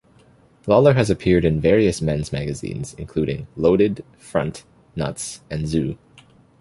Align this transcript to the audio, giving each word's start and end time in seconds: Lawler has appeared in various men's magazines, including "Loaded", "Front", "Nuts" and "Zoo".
Lawler 0.65 0.95
has 0.95 1.11
appeared 1.11 1.45
in 1.45 1.61
various 1.61 2.01
men's 2.01 2.31
magazines, 2.33 2.95
including 2.95 3.45
"Loaded", 3.55 4.03
"Front", 4.17 4.63
"Nuts" 4.95 5.41
and 5.51 5.67
"Zoo". 5.67 5.95